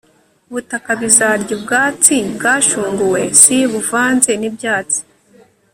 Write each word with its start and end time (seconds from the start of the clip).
ubutaka 0.49 0.89
bizarya 1.01 1.51
ubwatsi 1.57 2.15
bwashunguwe 2.35 3.21
s 3.41 3.43
buvanze 3.71 4.31
n 4.41 4.43
ibyatsi 4.49 5.01